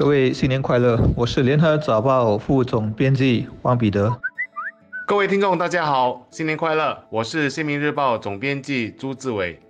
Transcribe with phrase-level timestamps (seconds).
[0.00, 0.98] 各位新年快乐！
[1.14, 4.10] 我是联合早报副总编辑汪彼得。
[5.06, 7.04] 各位听众，大家好，新年快乐！
[7.10, 9.60] 我是新民日报总编辑朱志伟。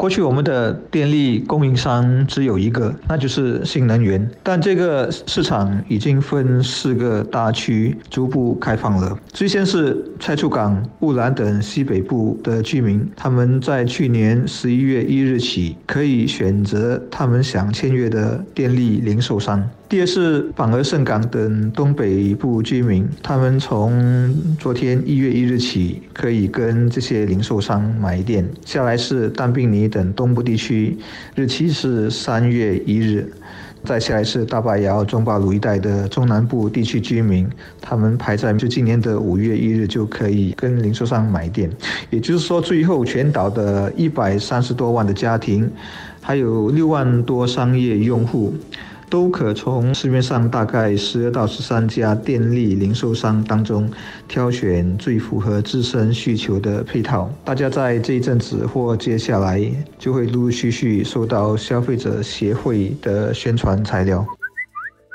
[0.00, 4.26] 过去我们的电力供应商只有一个，那就是新能源。
[4.42, 9.14] 但这个市场已经分四个大区逐步开放了。
[9.28, 19.62] 最先是蔡厝港、雾兰等西北部的居民，他们在去年十一月一日起可以选择他们想签约的电力零售商。
[19.90, 28.48] 第二是榜儿盛港等东北部居民，他们从昨天一月一日起可以跟这些零售商买电。
[28.64, 30.96] 下来是丹宾尼等东部地区，
[31.34, 33.32] 日期是三月一日。
[33.82, 37.48] 再下来是大巴窑、中巴鲁一带的中南部地区居民，
[37.80, 41.68] 他们排在就今年的五月一日就可以跟零售商买电。
[42.10, 45.68] 也就是说，最后全岛的一百三十多万的家庭，
[46.20, 48.54] 还有六万多商业用户。
[49.10, 53.90] 都可从市面上大概十二到十三家电力零售商当中
[54.28, 57.28] 挑选最符合自身需求的配套。
[57.44, 59.60] 大家在这一阵子或接下来
[59.98, 64.24] 就会陆陆续续收到消费者协会的宣传材料。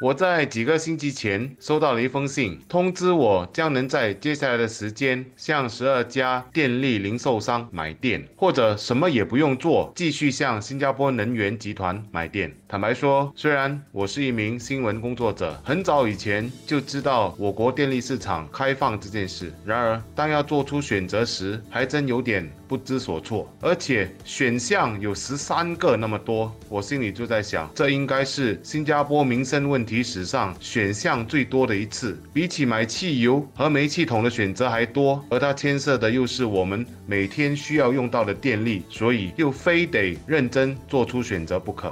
[0.00, 12.54] 我在几个星期前收到了一封信，通知我将能在接下来的时间向十二家电力零售商买电，或者什么也不用做，继续向新加坡能源集团买电。
[12.70, 23.50] 坦白说，虽然我是一名新闻工作者，很早以前就知道我国电力市场开放这件事，然而当要做出选择时，还真有点不知所措。
[23.62, 30.02] 而且选项有十三个那么多，我心里就在想，这应该是新加坡民生问题。
[30.02, 41.90] 史上选项最多的一次，比起买汽油和煤气桶的选择还多，而它牵涉的又是我们每天需要用到的电力，所以又非得认真做出选择不可。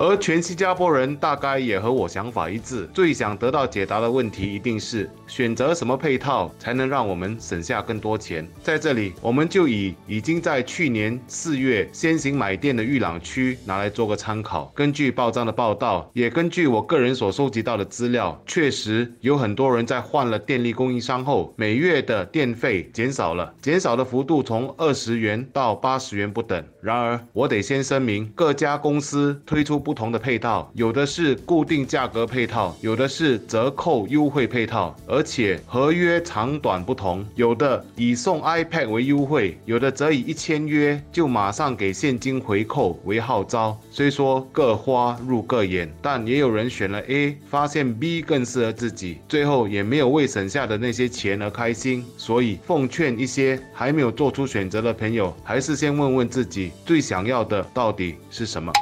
[0.00, 8.48] 而全新加坡人大概也和我想法一致，最想得到解答的问题一定是选择什么配套才能让我们省下更多钱。
[8.62, 14.72] 在这里，我们就以已经在去年四月先行买电的玉朗区拿来做个参考。
[14.74, 26.64] 根据报章的报道，也根据我个人所收集到的资料，确实有很多人在换了电力供应商后，每月的电费减少了，减少的幅度从二十元到八十元不等。
[26.80, 29.89] 然而，我得先声明，各家公司推出不。
[29.90, 43.76] 不同的配套，有的是固定价格配套，有的是折扣优惠配套，而且合约长短不同，有的以送 iPad 为优惠，有的则以一签约就马上给现金回扣为号召。
[43.90, 52.06] 虽说各花入各眼，但也有人选了 A，发现 B 更适合自己，最后也没有为省下的那些钱而开心。
[52.16, 58.72] 所以奉劝一些还没有做出选择的朋友，还是先问问自己最想要的到底是什么。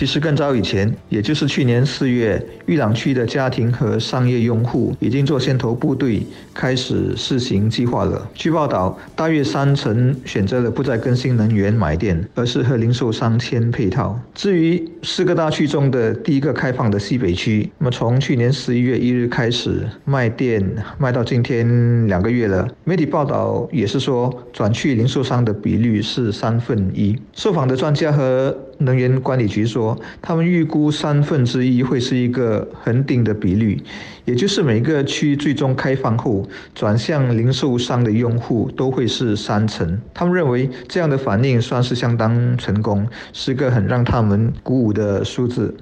[0.00, 6.22] 其实更早以前，也就是去年四月，玉朗区的家庭和商业用户已经做先头部队，
[6.54, 8.26] 开始试行计划了。
[8.32, 14.18] 据报道，大约三成选择了不再跟新能源买电，而是和零售商签配套。
[14.34, 22.66] 至于四个大区中的第一个开放的西北区，那么从去年十一月一日开始卖电，卖到今天两个月了。
[22.84, 27.14] 媒体报道也是说，转去零售商的比率是三分一。
[27.34, 33.82] 受访的专家和能源管理局说，他们预估三分之一会是一个恒定的比率，
[34.24, 40.00] 也就是每个区最终开放后转向零售商的用户都会是三成。
[40.14, 45.76] 他们认为这样的反应算是相当成功，是个很让他们鼓舞的数字。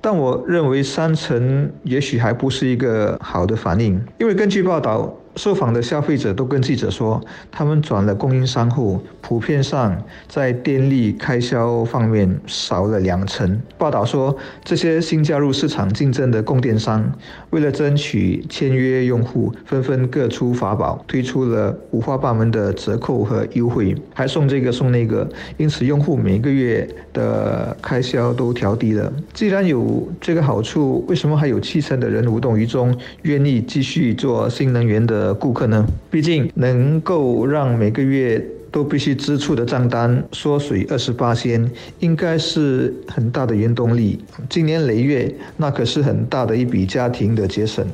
[0.00, 5.16] 但我认为三成也许还不是一个好的反应，因为根据报道。
[5.34, 7.18] 受访的消费者都跟记者说，
[7.50, 9.96] 他们转了供应商后，普遍上
[10.28, 13.58] 在电力开销方面少了两成。
[13.78, 17.10] 报道说，这些新加入市场竞争的供电商，
[17.48, 25.26] 为了争取签约用户，纷纷各出法宝，推出了五花八门的折扣和优惠，还送这个送那个，
[25.56, 29.10] 因此用户每个月的开销都调低了。
[29.32, 35.21] 既然有这个好处，为什么还有七成的人无动于衷，愿意继续做新能源的？
[35.22, 35.86] 的顾客呢？
[36.10, 41.70] 毕竟能够让每个月都必须支出的账单缩水二十八仙，
[42.00, 44.18] 应该是很大的原动力。
[44.48, 47.86] 今年累月，那可是很大的一笔家庭的节省。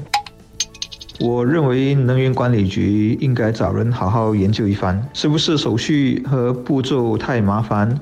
[1.20, 7.98] 我认为能源管理局应该找人好好研究一番，是不是手续和步骤太麻烦？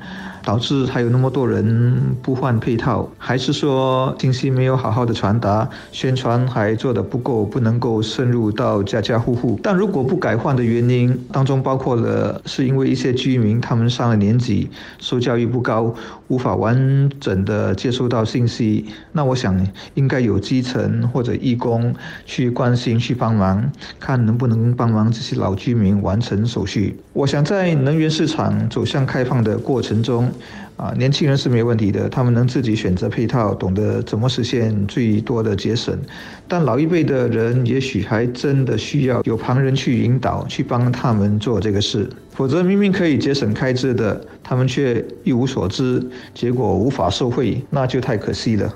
[0.47, 3.09] 导致还有那么多人不换配套？
[3.19, 9.59] 还是说信息没有好好的传达，宣传还做得不够，不能够深入到家家户户？
[9.61, 14.71] 但如果不改换的原因当中包括了是因为一些居民他们上了年纪，
[15.01, 15.93] 受教育不高，
[16.29, 21.93] 无法完整的接收到信息，那我想应该有基层或者义工
[22.25, 26.97] 去关心去帮忙，看能不能帮忙这些老居民完成手续。
[27.13, 30.31] 我想在能源市场走向开放的过程中，
[30.77, 35.99] 啊，年轻人是没问题的，他们能自己选择配套，懂得怎么实现最多的节省。
[36.47, 48.73] 但老一辈的人也许还真的需要有旁人去引导，去帮他们做这个事，否则明明可以节省开支的，他们却一无所知，结果无法受惠，那就太可惜了。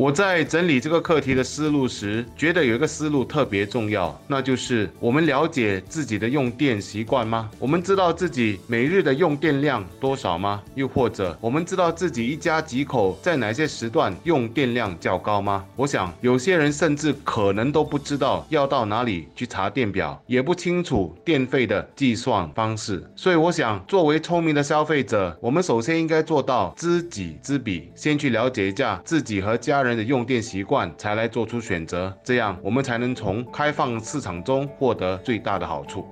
[0.00, 7.50] 我在整理这个课题的思路时，觉得有一个思路特别重要，那就是我们了解自己的用电习惯吗？
[7.58, 10.62] 我们知道自己每日的用电量多少吗？
[10.74, 15.66] 又或者我们知道自己一家几口在哪些时段用电量较高吗？
[15.76, 23.04] 我想有些人甚至可能都不知道要到哪里去查电表，也不清楚电费的计算方式。
[23.14, 29.89] 所以我想，作为聪明的消费者，我们首先应该做到知己知彼，先去了解一下自己和家人。
[29.96, 36.06] 的用电习惯，才来做出选择，这样我们才能从开放市场中获得最大的好处。